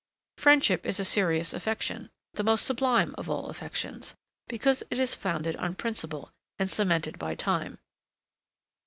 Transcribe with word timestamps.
Friendship 0.39 0.87
is 0.87 0.99
a 0.99 1.05
serious 1.05 1.53
affection; 1.53 2.09
the 2.33 2.43
most 2.43 2.65
sublime 2.65 3.13
of 3.19 3.29
all 3.29 3.45
affections, 3.51 4.15
because 4.47 4.81
it 4.89 4.99
is 4.99 5.13
founded 5.13 5.55
on 5.57 5.75
principle, 5.75 6.31
and 6.57 6.71
cemented 6.71 7.19
by 7.19 7.35
time. 7.35 7.77